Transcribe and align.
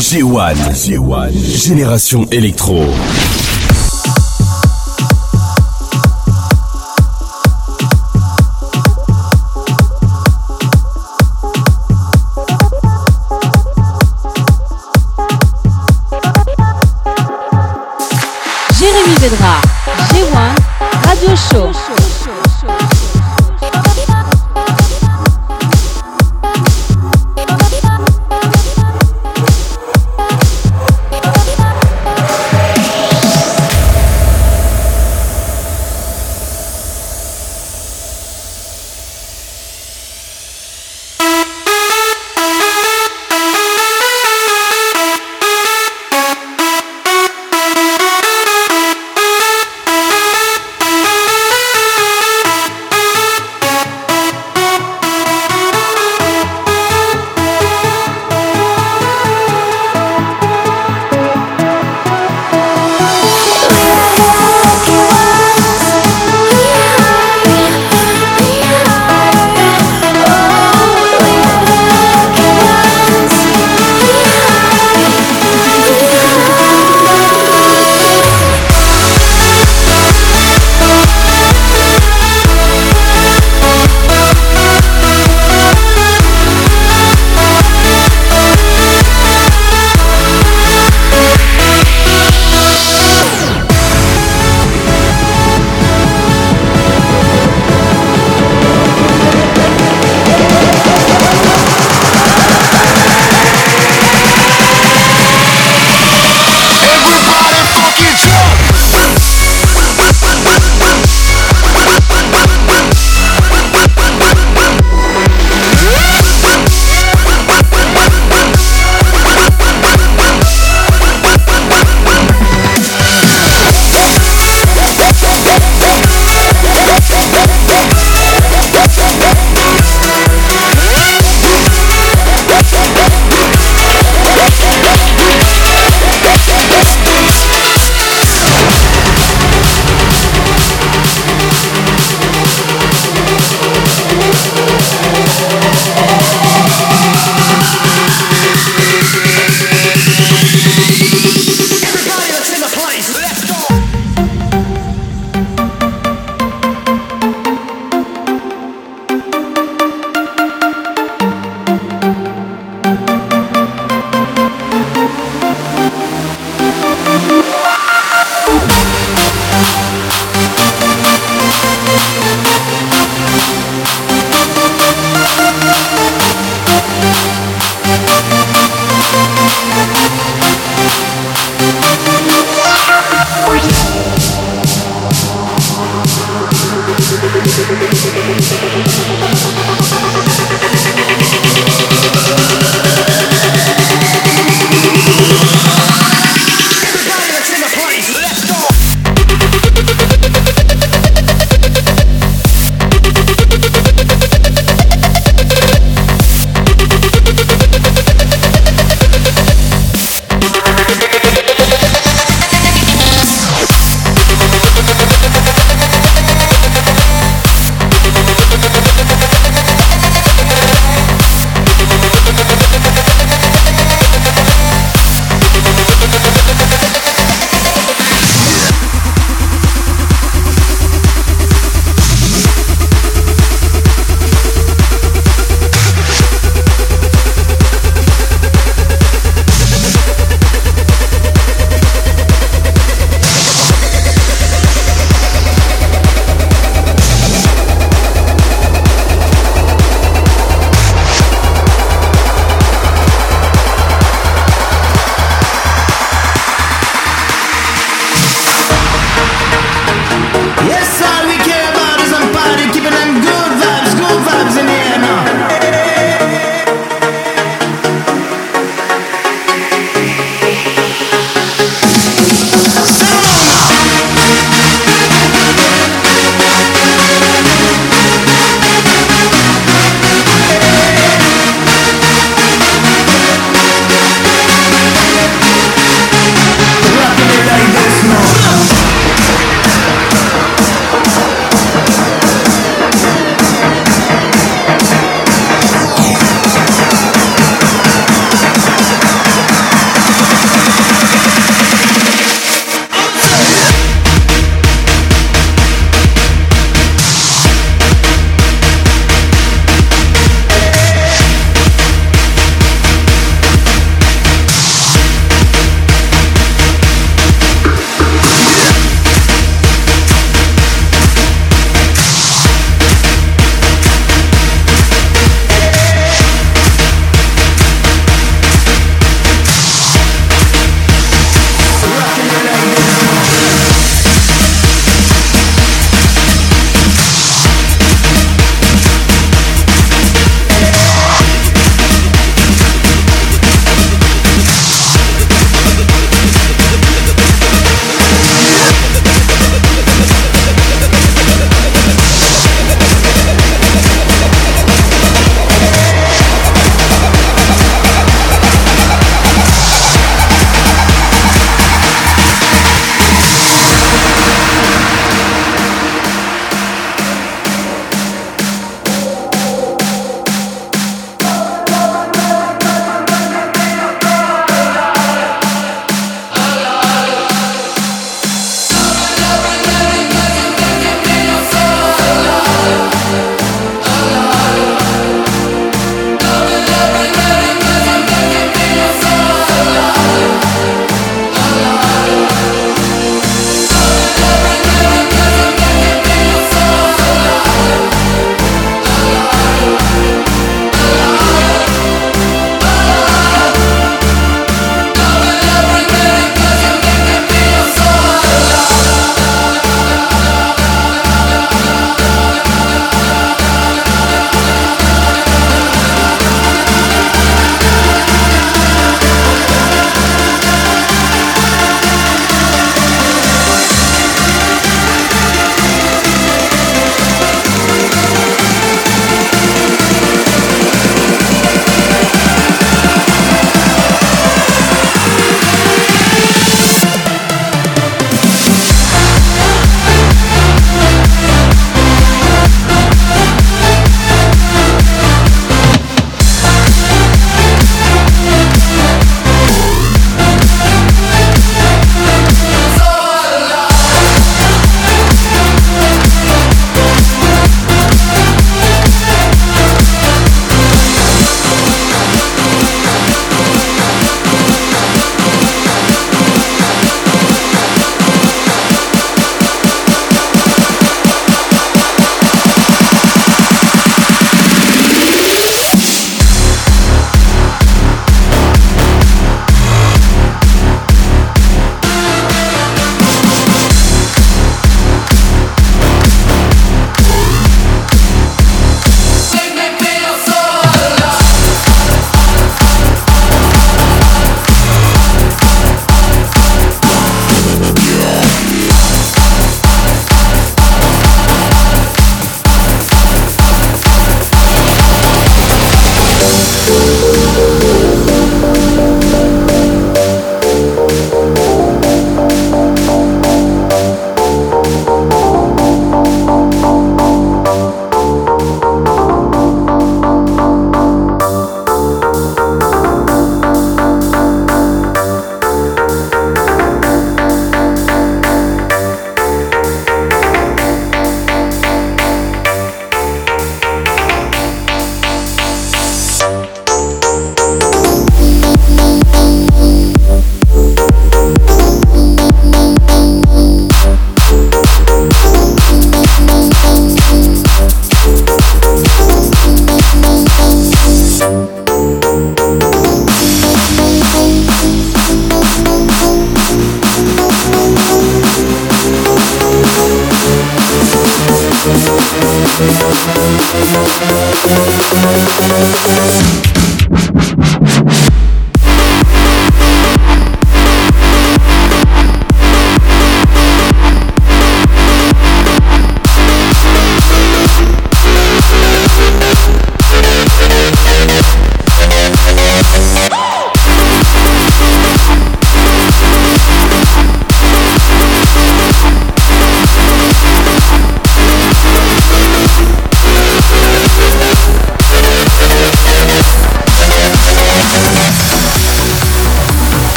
G1. 0.00 0.54
G1. 0.74 1.32
Génération 1.32 2.24
électro. 2.30 2.84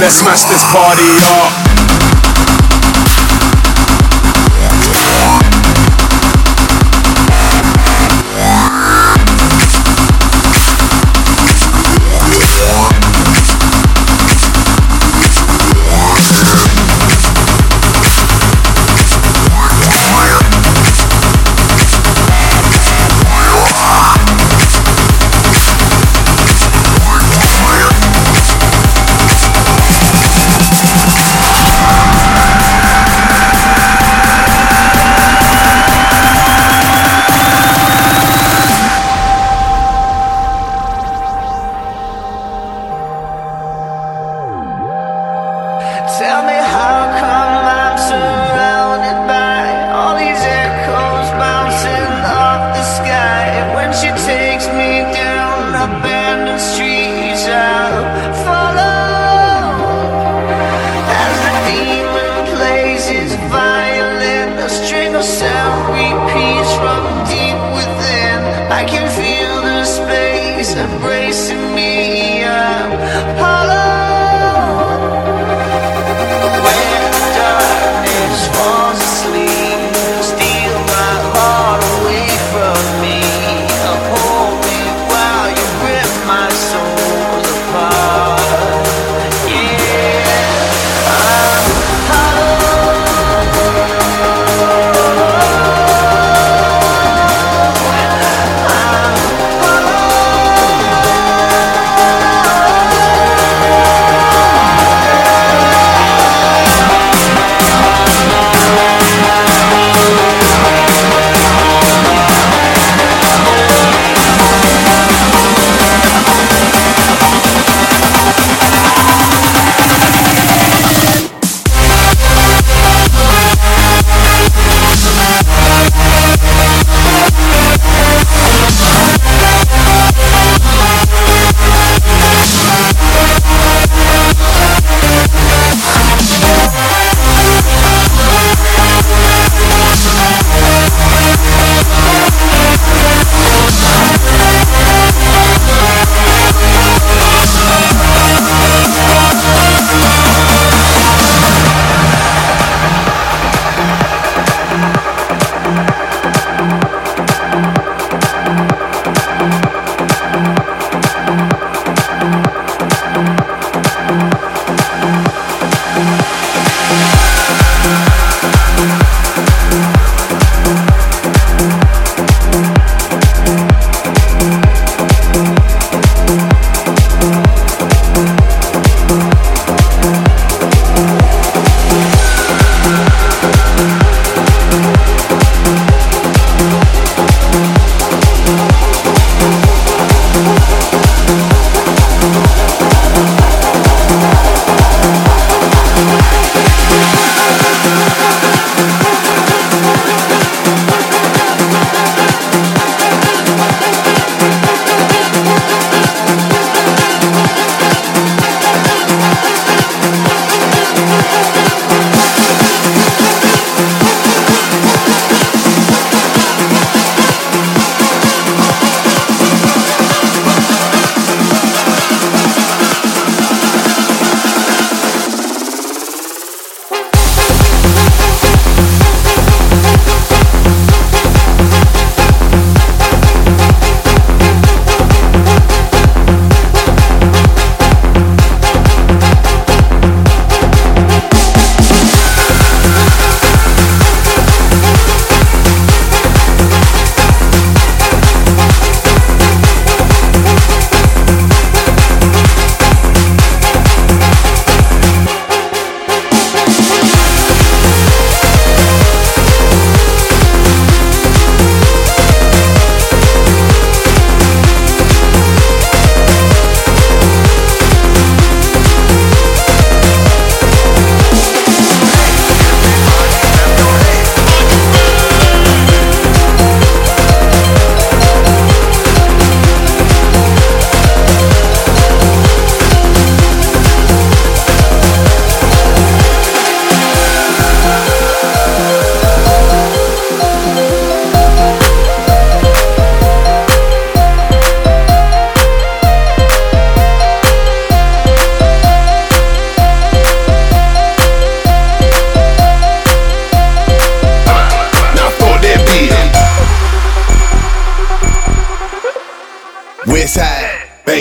Let's 0.00 0.16
smash 0.16 0.42
this 0.44 0.64
party 0.72 1.06
up 1.28 1.69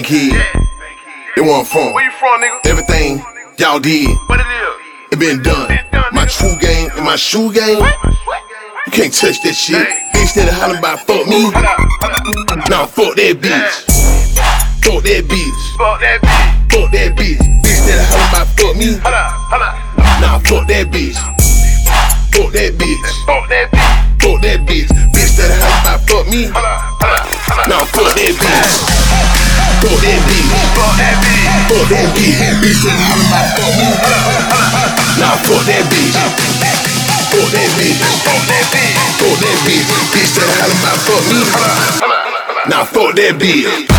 side, 0.03 0.53
Bankhead. 0.53 0.67
They 1.35 1.41
want 1.41 1.67
from. 1.67 1.93
Where 1.93 2.03
you 2.05 2.11
from, 2.11 2.41
nigga? 2.41 2.65
Everything 2.65 3.23
y'all 3.57 3.79
did, 3.79 4.09
What 4.27 4.39
it 4.39 4.45
is? 4.45 5.13
it 5.13 5.19
been 5.19 5.41
done. 5.43 5.69
My 6.11 6.25
true 6.25 6.55
game 6.59 6.89
and 6.95 7.05
my 7.05 7.15
shoe 7.15 7.51
game, 7.53 7.77
you 7.79 8.91
can't 8.91 9.13
touch 9.13 9.41
that 9.43 9.53
shit. 9.53 9.87
Bitch 10.13 10.33
that 10.35 10.49
hollering 10.53 10.79
about 10.79 10.99
fuck 11.05 11.27
me. 11.27 11.43
Hold 11.51 11.55
up, 11.55 11.77
hold 12.01 12.59
up. 12.59 12.69
Nah, 12.69 12.85
fuck 12.85 13.15
that 13.15 13.37
bitch. 13.39 13.73
Fuck 14.83 15.03
that 15.03 15.23
bitch. 15.27 15.61
Fuck 15.77 15.99
that 16.01 16.21
bitch. 16.21 16.71
Fuck 16.71 16.91
that 16.91 17.15
bitch. 17.15 17.39
Bitch 17.63 17.81
that 17.87 17.99
hollering 18.09 18.29
about 18.31 18.47
fuck 18.57 18.75
me. 18.75 18.97
Hold 18.99 19.13
up, 19.13 19.31
hold 19.51 19.61
up. 19.61 19.75
Nah, 20.21 20.39
fuck 20.39 20.67
that 20.67 20.87
bitch. 20.91 21.19
Fuck 22.33 22.51
that 22.53 22.73
bitch. 22.73 23.07
Fuck 23.25 23.49
that 23.49 23.67
bitch. 23.71 24.21
Fuck 24.21 24.41
that 24.41 24.59
bitch. 24.65 24.89
Bitch 25.13 25.33
that 25.37 25.51
hollering 25.61 25.83
about 25.83 25.99
fuck 26.09 26.25
me. 26.27 26.41
Hold 26.49 26.65
up, 26.65 26.81
hold 26.99 27.13
up, 27.13 27.25
hold 27.47 27.59
up. 27.59 27.67
Nah, 27.69 27.85
fuck 27.85 28.15
that 28.15 28.33
bitch. 28.33 29.48
Fuck 29.79 29.95
that 30.03 30.19
bitch. 30.27 30.43
Fuck 30.75 30.97
that 30.99 31.15
bitch. 38.71 38.97
Fuck 39.19 39.39
that 39.39 39.57
bitch. 39.63 39.87
Bitch 40.11 40.31
that 40.35 40.49
hollering 40.51 40.79
about 40.79 40.99
fuck 42.87 43.15
me. 43.39 43.98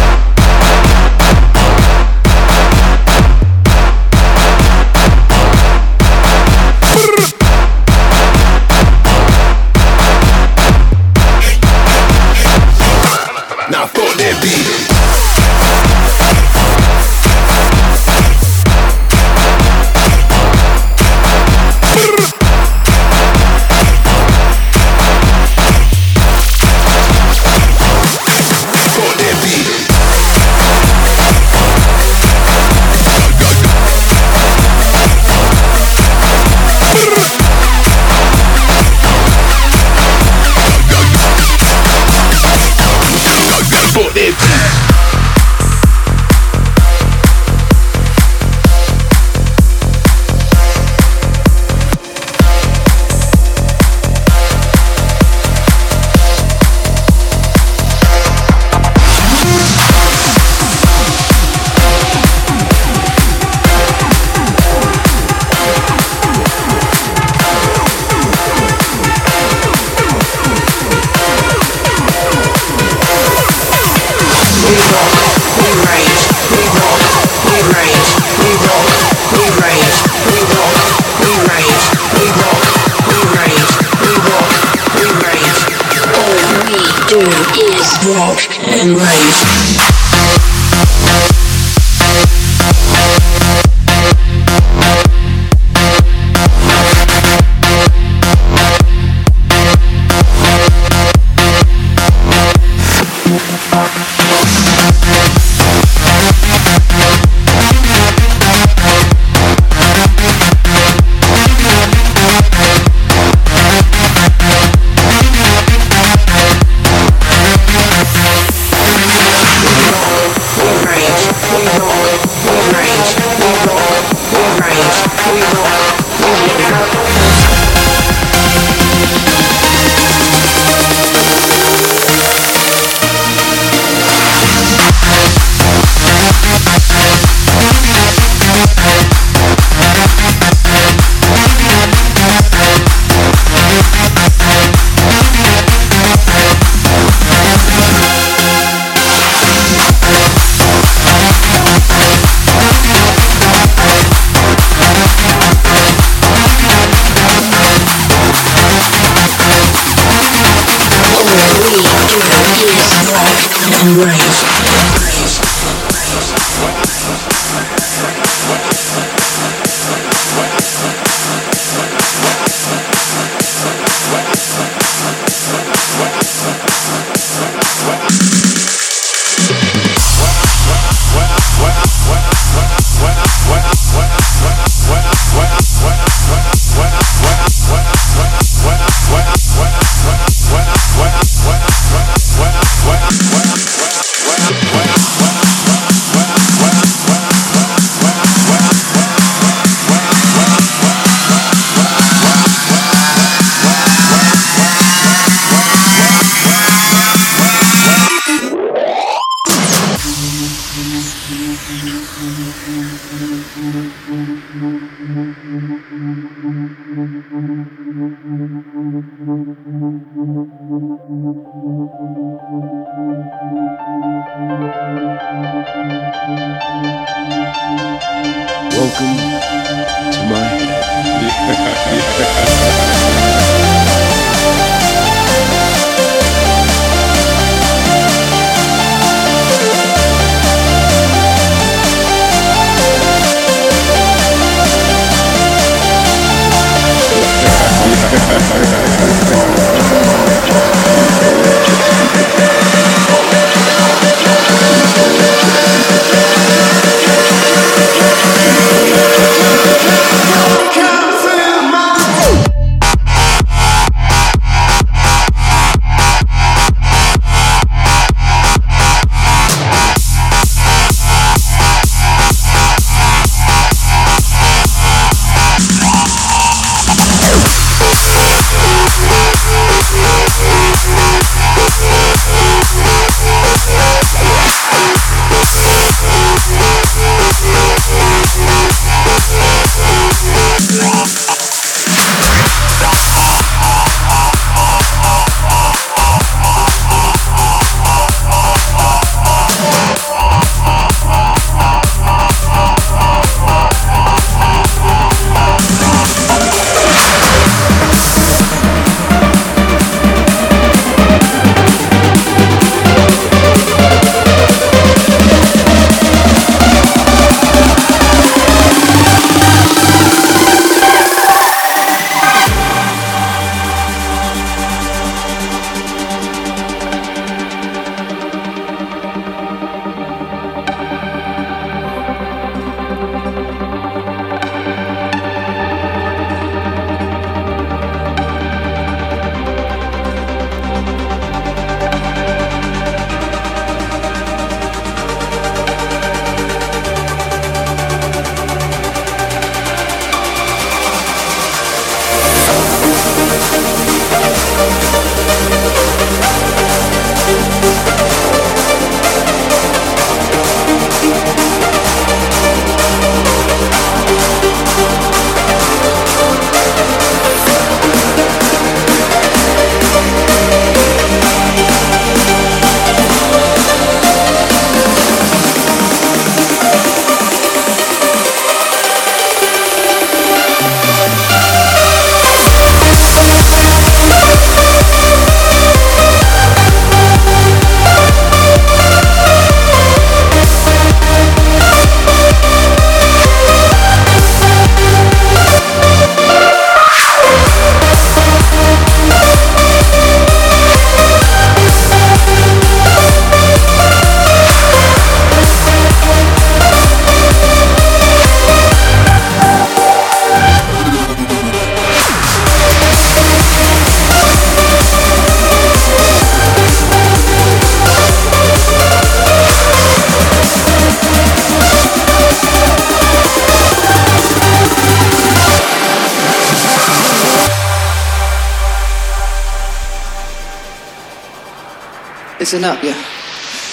Listen 432.50 432.66
up, 432.66 432.82
yeah. 432.82 432.98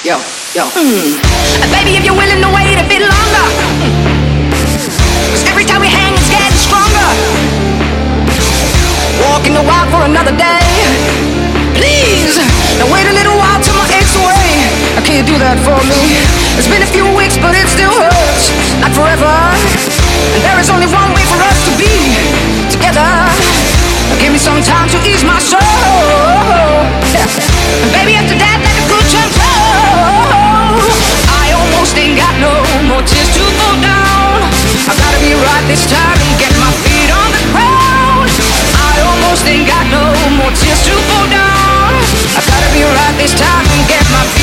Yo, 0.05 0.21
yo. 0.53 0.69
Mm. 0.77 1.17
Baby, 1.73 1.97
if 1.97 2.05
you're 2.05 2.13
willing 2.13 2.37
to 2.45 2.51
wait 2.53 2.77
a 2.77 2.85
bit 2.85 3.01
longer. 3.01 3.45
Cause 5.33 5.41
every 5.49 5.65
time 5.65 5.81
we 5.81 5.89
hang, 5.89 6.13
it's 6.13 6.29
getting 6.29 6.53
stronger. 6.61 7.09
Walking 9.25 9.57
the 9.57 9.65
wild 9.65 9.89
for 9.89 10.05
another 10.05 10.29
day. 10.37 10.61
Please, 11.73 12.37
now 12.77 12.85
wait 12.93 13.09
a 13.09 13.17
little 13.17 13.33
while 13.41 13.57
till 13.65 13.73
my 13.81 13.89
aches 13.97 14.13
away. 14.13 14.45
Now, 14.93 15.01
can 15.01 15.17
you 15.17 15.25
do 15.25 15.41
that 15.41 15.57
for 15.65 15.81
me? 15.89 15.97
It's 16.53 16.69
been 16.69 16.85
a 16.85 16.91
few 16.93 17.09
weeks, 17.17 17.33
but 17.33 17.57
it 17.57 17.65
still 17.73 17.89
hurts. 17.89 18.53
Not 18.77 18.93
forever. 18.93 19.33
And 20.37 20.41
there 20.45 20.61
is 20.61 20.69
only 20.69 20.85
one 20.85 21.17
way 21.17 21.25
for 21.25 21.41
us 21.41 21.57
to 21.65 21.73
be 21.81 22.16
me 24.37 24.43
some 24.43 24.61
time 24.61 24.87
to 24.89 24.97
ease 25.09 25.23
my 25.23 25.39
soul. 25.39 25.61
And 27.81 27.89
baby, 27.93 28.13
after 28.13 28.37
that, 28.37 28.57
let 28.61 28.73
the 28.77 28.85
good 28.85 29.07
times 29.09 29.33
roll. 29.33 30.77
I 31.41 31.57
almost 31.57 31.97
ain't 31.97 32.17
got 32.17 32.37
no 32.37 32.53
more 32.85 33.01
tears 33.01 33.29
to 33.33 33.41
go 33.41 33.69
down. 33.81 34.37
I 34.85 34.93
gotta 34.93 35.19
be 35.25 35.33
right 35.33 35.65
this 35.65 35.89
time 35.89 36.17
and 36.21 36.35
get 36.37 36.53
my 36.61 36.69
feet 36.85 37.09
on 37.09 37.29
the 37.33 37.43
ground. 37.49 38.29
I 38.77 38.93
almost 39.09 39.43
ain't 39.49 39.65
got 39.65 39.85
no 39.89 40.05
more 40.37 40.53
tears 40.53 40.81
to 40.85 40.93
go 40.93 41.19
down. 41.33 41.89
I 42.37 42.41
gotta 42.45 42.69
be 42.77 42.85
right 42.85 43.15
this 43.17 43.33
time 43.33 43.65
and 43.65 43.83
get 43.89 44.05
my 44.13 44.36